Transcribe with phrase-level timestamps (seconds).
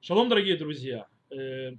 [0.00, 1.08] Шалом, дорогие друзья!
[1.30, 1.72] Э,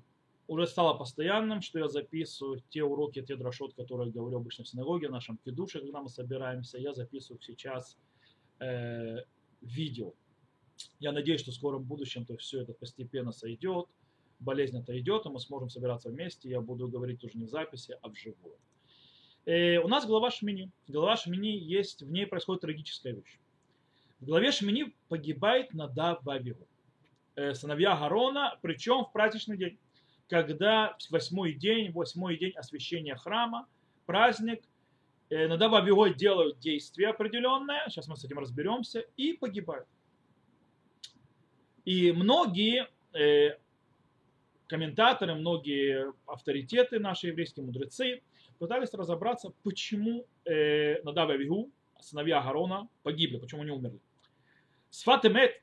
[0.48, 5.08] уже стало постоянным, что я записываю те уроки, те дрошот, которые говорю обычно в синагоге,
[5.08, 6.78] в нашем кедуше, когда мы собираемся.
[6.78, 7.98] Я записываю сейчас
[8.60, 9.24] э,
[9.62, 10.14] видео.
[11.00, 13.88] Я надеюсь, что в скором будущем то все это постепенно сойдет,
[14.40, 16.50] болезнь отойдет, и мы сможем собираться вместе.
[16.50, 18.58] Я буду говорить уже не в записи, а вживую.
[19.46, 20.72] Э, у нас глава Шмини.
[20.90, 23.40] Глава Шмини есть, в ней происходит трагическая вещь.
[24.20, 26.68] В главе Шмини погибает Надав Вавигу
[27.54, 29.78] сыновья Гарона, причем в праздничный день,
[30.30, 33.68] когда восьмой день, восьмой день освящения храма,
[34.06, 34.64] праздник,
[35.30, 39.88] э, Надав Авигой делают действие определенное, сейчас мы с этим разберемся, и погибают.
[41.86, 43.58] И многие э,
[44.68, 48.22] комментаторы, многие авторитеты, наши еврейские мудрецы,
[48.60, 54.00] пытались разобраться, почему э, Надав Авигу, сыновья Гарона, погибли, почему они умерли.
[54.90, 55.62] Сфатемет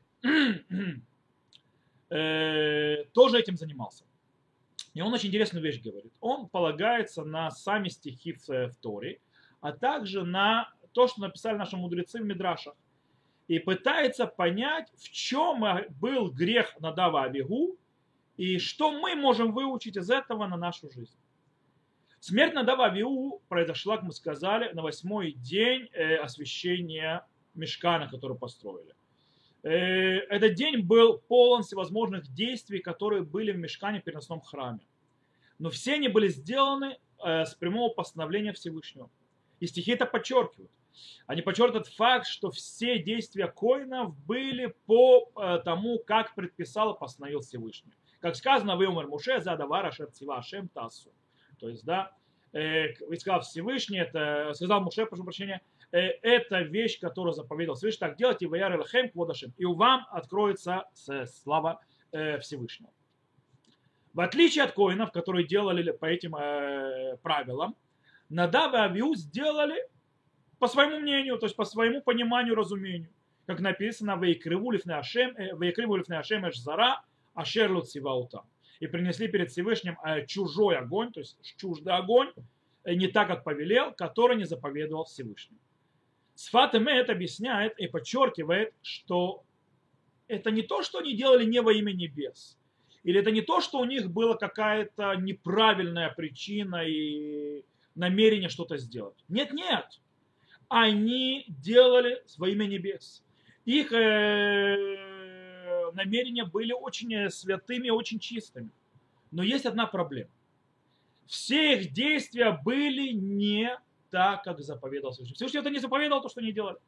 [2.10, 4.04] э, тоже этим занимался.
[4.94, 6.12] И он очень интересную вещь говорит.
[6.20, 9.20] Он полагается на сами стихи в, в Торе,
[9.60, 12.74] а также на то, что написали наши мудрецы в Мидрашах.
[13.48, 15.64] И пытается понять, в чем
[16.00, 17.76] был грех Надава Авигу,
[18.36, 21.16] и что мы можем выучить из этого на нашу жизнь.
[22.20, 28.94] Смерть Надава Авигу произошла, как мы сказали, на восьмой день э, освящения мешкана, который построили.
[29.66, 34.86] Э, этот день был полон всевозможных действий, которые были в мешкане переносном храме.
[35.58, 39.10] Но все они были сделаны э, с прямого постановления Всевышнего.
[39.58, 40.70] И стихи это подчеркивают.
[41.26, 47.40] Они подчеркивают факт, что все действия коинов были по э, тому, как предписал и постановил
[47.40, 47.92] Всевышний.
[48.20, 51.10] Как сказано, вы умер Муше, задавара шерцива Ашем тасу.
[51.58, 52.12] То есть, да,
[52.52, 58.46] э, сказал Всевышний, это сказал Муше, прошу прощения, это вещь, которую заповедал Всевышний, так делайте,
[58.46, 60.84] ваяр элхем кводашим, и у вам откроется
[61.26, 61.80] слава
[62.12, 62.90] э, Всевышнего.
[64.12, 67.76] В отличие от коинов, которые делали по этим э, правилам,
[68.28, 69.76] Надав и Авиу сделали
[70.58, 73.10] по своему мнению, то есть по своему пониманию, разумению.
[73.46, 77.02] Как написано, «Вейкриву лифне Ашем, лифне Ашем эшзара,
[77.34, 78.42] ашер луциваута».
[78.80, 79.96] И принесли перед Всевышним
[80.26, 82.32] чужой огонь, то есть чуждый огонь,
[82.84, 85.58] не так, как повелел, который не заповедовал Всевышний.
[86.36, 89.42] Сфат это объясняет и подчеркивает, что
[90.28, 92.58] это не то, что они делали не во имя небес.
[93.04, 97.64] Или это не то, что у них была какая-то неправильная причина и
[97.94, 99.16] намерение что-то сделать.
[99.28, 99.86] Нет, нет.
[100.68, 103.24] Они делали во имя небес.
[103.64, 104.76] Их э,
[105.94, 108.70] намерения были очень святыми, очень чистыми.
[109.30, 110.30] Но есть одна проблема.
[111.26, 113.70] Все их действия были не
[114.10, 115.34] так, как заповедал Всевышний.
[115.34, 116.78] Всевышний это не заповедал, то, что они делали.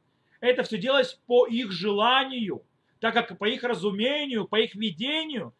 [0.40, 2.62] Это все делалось по их желанию,
[3.00, 5.54] так как по их разумению, по их видению,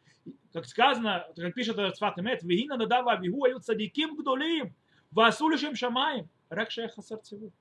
[0.52, 4.74] как сказано, как пишет Цфатемет, «Вегина надава авигу ают садиким гдолим,
[5.10, 7.52] васулишим шамаем, рак шеха сердцеву».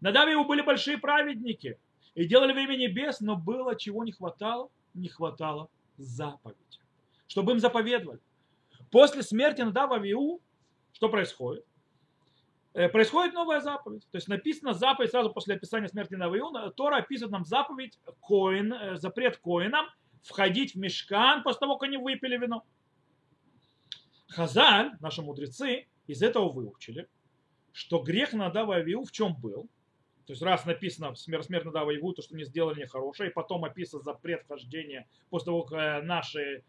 [0.00, 1.78] Надав его были большие праведники
[2.14, 4.70] и делали во имя небес, но было чего не хватало?
[4.92, 6.78] Не хватало заповеди,
[7.26, 8.20] чтобы им заповедовали.
[8.90, 10.40] После смерти Надава Авиу,
[10.92, 11.64] что происходит?
[12.74, 14.02] Э, происходит новая заповедь.
[14.10, 16.70] То есть написано заповедь сразу после описания смерти Навиуна.
[16.72, 19.86] Тора описывает нам заповедь, коин, э, запрет коинам
[20.22, 22.64] входить в мешкан после того, как они выпили вино.
[24.26, 27.08] Хазаль, наши мудрецы, из этого выучили,
[27.72, 29.68] что грех Надава Авиу в чем был.
[30.26, 33.64] То есть раз написано смерть, смерть Надава Авиу, то, что не сделали нехорошее, и потом
[33.64, 36.64] описан запрет вхождения после того, как э, наши,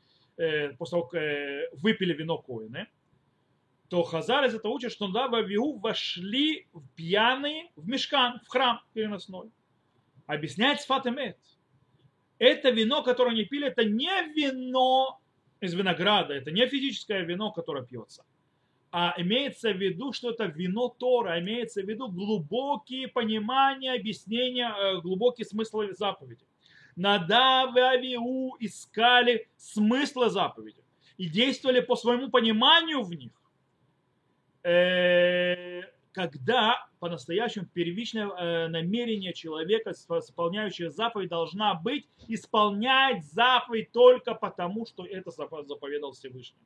[0.77, 1.22] после того, как
[1.81, 2.87] выпили вино коины–
[3.90, 8.81] то Хазар из этого учит, что да, в Авиу вошли пьяные в мешкан, в храм
[8.94, 9.51] переносной.
[10.25, 11.38] Объясняет Сфатемет.
[12.40, 15.19] Это вино, которое они пили, это не вино
[15.62, 18.25] из винограда, это не физическое вино, которое пьется,
[18.91, 25.02] а имеется в виду, что это вино Тора, имеется в виду глубокие понимания, объяснения, э,
[25.02, 26.46] глубокий смысл заповеди.
[26.96, 30.84] Надав и Авиу искали смысла заповеди
[31.17, 33.31] и действовали по своему пониманию в них.
[34.66, 44.88] Э, когда по-настоящему первичное э, намерение человека, исполняющего заповедь, должна быть исполнять заповедь только потому,
[44.88, 46.58] что это заповедал Всевышний.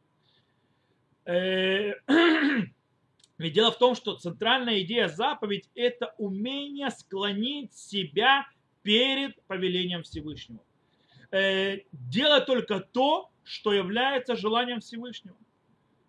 [1.26, 1.96] Э,
[3.38, 8.48] ведь дело в том, что центральная идея заповедь– это умение склонить себя
[8.82, 10.62] перед повелением Всевышнего.
[11.32, 15.36] Делать только то, что является желанием Всевышнего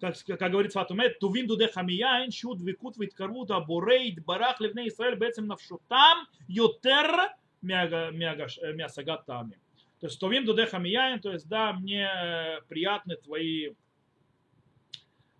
[0.00, 5.47] как, как говорит Фатумет, тувим дуде хамияин, шут викут виткарут абурейд барах левне Израиль бецем
[5.47, 9.58] навшутам йотер мясагат тами.
[10.00, 13.75] То есть товим дудеха мияин, то есть да, мне э, приятны твои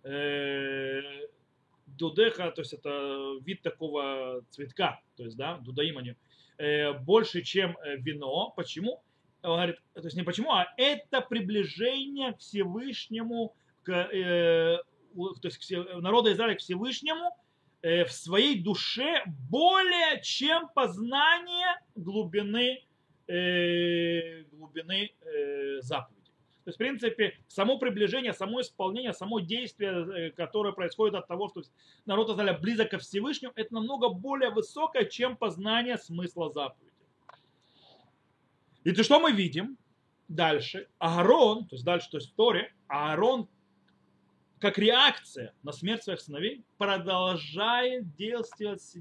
[0.03, 1.01] э,
[1.87, 6.15] дудеха, то есть это вид такого цветка, то есть да, дудаим
[6.57, 8.53] э, больше, чем э, вино.
[8.55, 9.01] Почему?
[9.41, 14.77] Он говорит, то есть не почему, а это приближение к Всевышнему, к, э,
[15.15, 17.35] то есть к народу Израиля к Всевышнему
[17.81, 22.83] э, в своей душе более, чем познание глубины
[23.31, 26.31] Э, глубины э, заповеди.
[26.65, 31.47] То есть, в принципе, само приближение, само исполнение, само действие, э, которое происходит от того,
[31.47, 31.61] что
[32.05, 36.91] народ Израиля близок ко Всевышнему, это намного более высокое, чем познание смысла заповеди.
[38.83, 39.77] И то, что мы видим
[40.27, 40.89] дальше?
[40.97, 43.47] Аарон, то есть дальше, то есть в Торе, Аарон
[44.61, 48.47] как реакция на смерть своих сыновей, продолжает делать,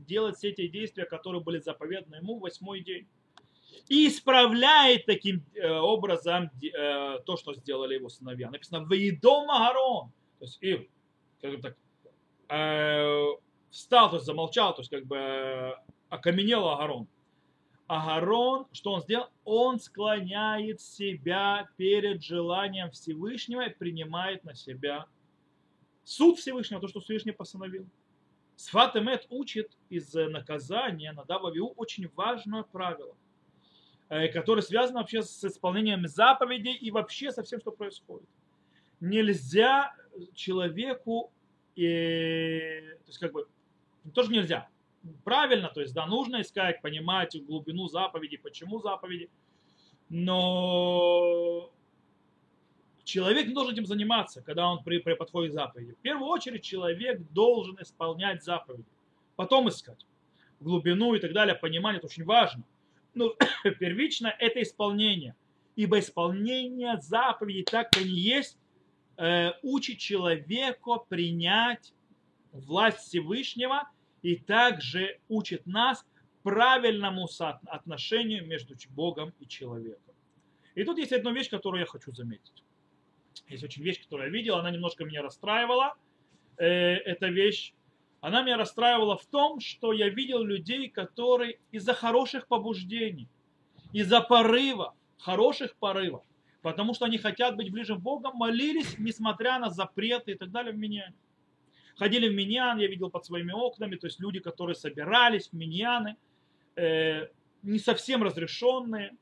[0.06, 3.06] делать все эти действия, которые были заповеданы ему в восьмой день
[3.88, 8.50] и исправляет таким э, образом э, то, что сделали его сыновья.
[8.50, 10.10] Написано «Ваидом Агарон».
[10.38, 10.88] То есть, и,
[11.42, 11.76] как так,
[12.48, 13.26] э,
[13.70, 15.76] встал, то есть замолчал, то есть как бы
[16.08, 17.06] окаменел Агарон.
[17.86, 19.28] Агарон, что он сделал?
[19.44, 25.06] Он склоняет себя перед желанием Всевышнего и принимает на себя
[26.04, 27.86] суд Всевышнего, то, что Всевышний постановил.
[28.56, 33.16] Сфат Эмет учит из наказания на Дававиу очень важное правило–
[34.10, 38.28] Э, который связан вообще с исполнением заповедей и вообще со всем, что происходит.
[38.98, 39.94] Нельзя
[40.34, 41.32] человеку,
[41.76, 43.46] э, то есть как бы,
[44.12, 44.68] тоже нельзя,
[45.22, 49.30] правильно, то есть да, нужно искать, понимать глубину заповеди, почему заповеди,
[50.08, 51.72] но
[53.04, 55.92] человек не должен этим заниматься, когда он при, при подходе к заповеди.
[55.92, 58.88] В первую очередь человек должен исполнять заповеди,
[59.36, 60.06] потом искать
[60.60, 62.64] глубину и так далее, понимание, это очень важно–
[63.14, 63.34] ну,
[63.78, 65.34] первично это исполнение.
[65.76, 68.58] Ибо исполнение заповедей, так и не есть,
[69.16, 71.94] э, учит человека принять
[72.52, 73.88] власть Всевышнего
[74.22, 76.04] и также учит нас
[76.42, 77.28] правильному
[77.66, 80.14] отношению между Богом и человеком.
[80.74, 82.64] И тут есть одна вещь, которую я хочу заметить.
[83.48, 85.94] Есть очень вещь, которую я видел, она немножко меня расстраивала.
[86.56, 87.72] Э, эта вещь
[88.20, 93.28] она меня расстраивала в том, что я видел людей, которые из-за хороших побуждений,
[93.92, 96.22] из-за порыва, хороших порывов,
[96.60, 100.72] потому что они хотят быть ближе к Богу, молились, несмотря на запреты и так далее
[100.72, 101.14] в миньяне.
[101.96, 106.16] Ходили в миньян, я видел под своими окнами, то есть люди, которые собирались в миньяны,
[106.76, 107.28] э,
[107.62, 109.12] не совсем разрешенные,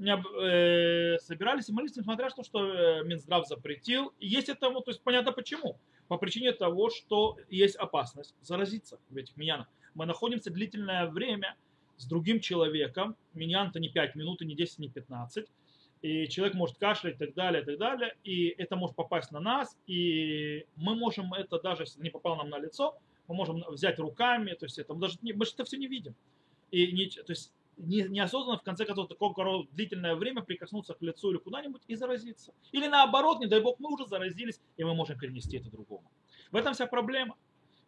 [0.00, 4.12] э, собирались и молились, несмотря на то, что э, Минздрав запретил.
[4.18, 9.36] Есть этому, то есть понятно почему по причине того, что есть опасность заразиться в этих
[9.36, 9.68] миньянах.
[9.94, 11.56] Мы находимся длительное время
[11.96, 15.46] с другим человеком, миньян-то не 5 минут, и не 10, не 15,
[16.02, 19.38] и человек может кашлять и так далее, и так далее, и это может попасть на
[19.38, 22.98] нас, и мы можем это, даже если не попало нам на лицо,
[23.28, 26.14] мы можем взять руками, то есть это, мы, даже, мы же это все не видим.
[26.72, 31.30] И не, то есть не, неосознанно, в конце концов, такое длительное время прикоснуться к лицу
[31.30, 32.52] или куда-нибудь и заразиться.
[32.72, 36.10] Или наоборот, не дай бог, мы уже заразились, и мы можем перенести это другому.
[36.50, 37.36] В этом вся проблема.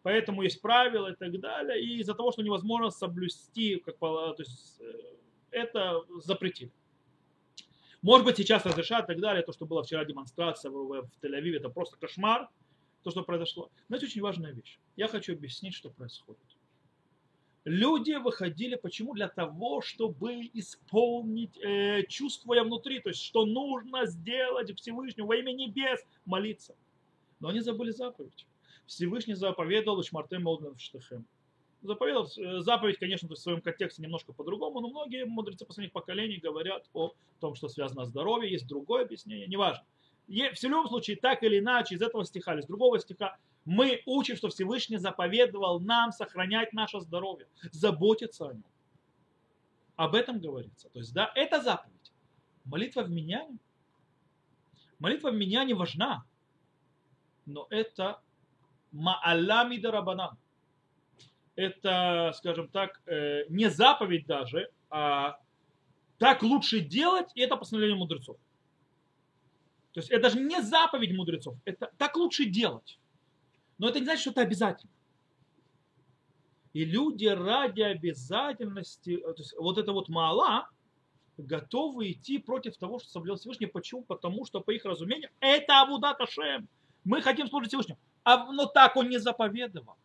[0.01, 1.81] Поэтому есть правила и так далее.
[1.81, 5.15] И из-за того, что невозможно соблюсти, как, то есть, э,
[5.51, 6.71] это запретили.
[8.01, 9.43] Может быть, сейчас разрешат и так далее.
[9.43, 12.49] То, что было вчера демонстрация в, Тель-Авиве, это просто кошмар,
[13.03, 13.71] то, что произошло.
[13.89, 14.77] Это очень важная вещь.
[14.97, 16.52] Я хочу объяснить, что происходит.
[17.65, 19.13] Люди выходили почему?
[19.13, 25.53] Для того, чтобы исполнить, э, чувствуя внутри, то есть что нужно сделать Всевышнему во имя
[25.53, 26.75] небес, молиться.
[27.39, 28.45] Но они забыли заповедь.
[28.85, 30.03] Всевышний заповедовал
[30.39, 31.25] Молден Штехем.
[31.81, 36.89] Заповедовал, э, заповедь, конечно, в своем контексте немножко по-другому, но многие мудрецы последних поколений говорят
[36.93, 39.85] о том, что связано с здоровьем, есть другое объяснение, неважно.
[40.27, 44.35] В любом случае, так или иначе, из этого стиха или из другого стиха, мы учим,
[44.35, 48.65] что Всевышний заповедовал нам сохранять наше здоровье, заботиться о нем.
[49.95, 50.89] Об этом говорится.
[50.89, 52.11] То есть, да, это заповедь.
[52.65, 53.57] Молитва в меняне.
[54.99, 56.23] Молитва в меняне важна,
[57.45, 58.21] но это
[58.93, 60.37] ма'алами дарабанан.
[61.55, 65.37] Это, скажем так, э, не заповедь даже, а
[66.17, 68.37] так лучше делать, и это постановление мудрецов.
[69.91, 72.97] То есть это даже не заповедь мудрецов, это так лучше делать.
[73.83, 74.93] Но это не значит, что это обязательно.
[76.71, 80.69] И люди ради обязательности, то есть вот это вот мала,
[81.37, 83.65] готовы идти против того, что соблюл Всевышний.
[83.67, 84.05] Почему?
[84.05, 86.69] Потому что, по их разумению, это Абуда Ташем.
[87.03, 87.99] Мы хотим служить Всевышнему.
[88.23, 89.97] А, но так он не заповедовал.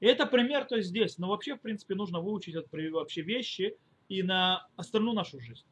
[0.00, 1.18] И это пример, то есть здесь.
[1.18, 3.76] Но вообще, в принципе, нужно выучить вообще вещи
[4.08, 5.66] и на остальную нашу жизнь.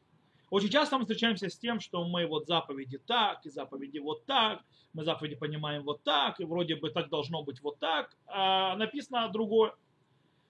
[0.49, 4.63] Очень часто мы встречаемся с тем, что мы вот заповеди так, и заповеди вот так,
[4.93, 9.29] мы заповеди понимаем вот так, и вроде бы так должно быть вот так, а написано
[9.29, 9.73] другое.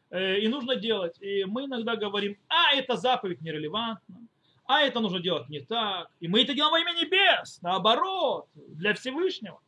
[0.09, 1.21] Э, и нужно делать.
[1.21, 4.27] И мы иногда говорим, а, эта заповедь нерелевантна,
[4.65, 6.09] а это нужно делать не так.
[6.19, 9.59] И мы это делаем во имя небес, наоборот, для Всевышнего.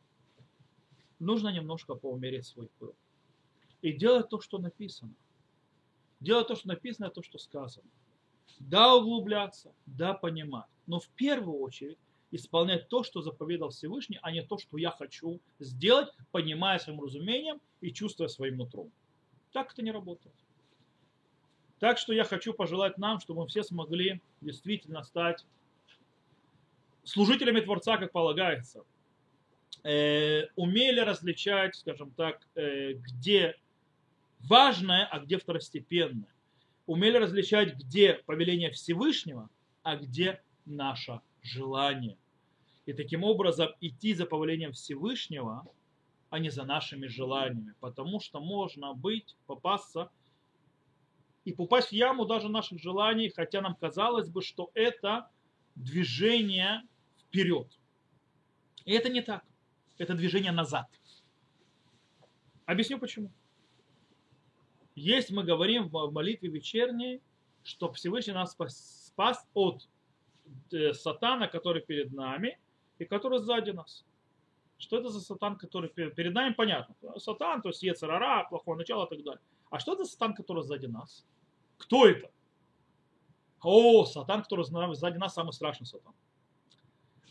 [1.18, 2.94] Нужно немножко поумереть свой пыл.
[3.82, 5.12] И делать то, что написано.
[6.20, 7.88] Делать то, что написано, то, что сказано.
[8.58, 10.66] Да, углубляться, да, понимать.
[10.86, 11.98] Но в первую очередь
[12.30, 17.60] исполнять то, что заповедал Всевышний, а не то, что я хочу сделать, понимая своим разумением
[17.80, 18.90] и чувствуя своим нутром.
[19.52, 20.34] Так это не работает.
[21.78, 25.44] Так что я хочу пожелать нам, чтобы мы все смогли действительно стать
[27.04, 28.84] служителями Творца, как полагается.
[29.84, 33.56] Э, умели различать, скажем так, э, где
[34.48, 36.32] важное, а где второстепенное.
[36.86, 39.48] Умели различать, где повеление Всевышнего,
[39.82, 42.16] а где наше желание.
[42.86, 45.66] И таким образом идти за повелением Всевышнего,
[46.30, 47.74] а не за нашими желаниями.
[47.80, 50.10] Потому что можно быть, попасться
[51.44, 55.28] и попасть в яму даже наших желаний, хотя нам казалось бы, что это
[55.74, 56.82] движение
[57.18, 57.68] вперед.
[58.84, 59.44] И это не так.
[59.98, 60.86] Это движение назад.
[62.66, 63.30] Объясню почему.
[64.94, 67.22] Есть, мы говорим в молитве вечерней,
[67.62, 69.88] что Всевышний нас спас от
[70.72, 72.58] э, сатана, который перед нами,
[72.98, 74.04] и который сзади нас.
[74.78, 76.94] Что это за сатан, который перед нами, понятно.
[77.18, 79.40] Сатан, то есть Ецарара, плохое начало и так далее.
[79.70, 81.24] А что это за сатан, который сзади нас?
[81.78, 82.30] Кто это?
[83.62, 86.12] О, сатан, который сзади нас, самый страшный сатан.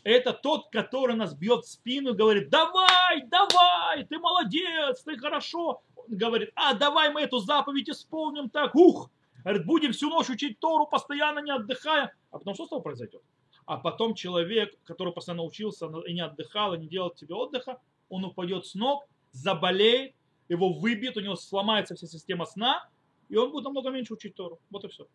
[0.02, 5.82] Это тот, который нас бьет в спину и говорит, давай, давай, ты молодец, ты хорошо.
[6.12, 9.10] Говорит, а давай мы эту заповедь исполним так, ух,
[9.42, 12.14] говорит, будем всю ночь учить Тору, постоянно не отдыхая.
[12.30, 13.22] А потом что с тобой произойдет?
[13.64, 18.26] А потом человек, который постоянно учился и не отдыхал, и не делал тебе отдыха, он
[18.26, 20.14] упадет с ног, заболеет,
[20.50, 22.86] его выбьет, у него сломается вся система сна,
[23.30, 24.60] и он будет намного меньше учить Тору.
[24.68, 25.06] Вот и все.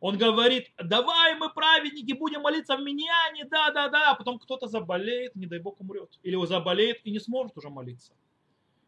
[0.00, 4.68] Он говорит, давай мы праведники будем молиться в миньяне, да, да, да, а потом кто-то
[4.68, 6.18] заболеет, не дай бог умрет.
[6.22, 8.14] Или он заболеет и не сможет уже молиться.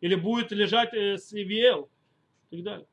[0.00, 1.88] Или будет лежать э, с Ивиэл
[2.50, 2.86] и так далее.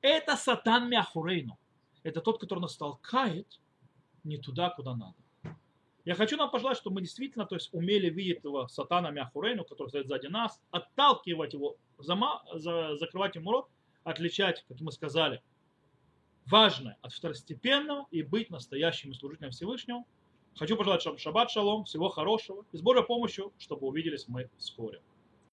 [0.00, 1.58] Это сатан Мяхурейну.
[2.02, 3.60] Это тот, который нас толкает
[4.24, 5.14] не туда, куда надо.
[6.04, 9.88] Я хочу нам пожелать, чтобы мы действительно то есть, умели видеть этого сатана Мяхурейну, который
[9.88, 13.68] стоит сзади нас, отталкивать его, зама, за, закрывать ему рот,
[14.02, 15.40] отличать, как мы сказали,
[16.46, 20.04] важное от второстепенного и быть настоящим служителем Всевышнего.
[20.56, 25.00] Хочу пожелать шаббат шалом, всего хорошего и с Божьей помощью, чтобы увиделись мы вскоре.